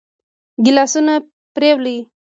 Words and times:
ګيلاسونه 0.63 1.13
پرېولي. 1.53 1.97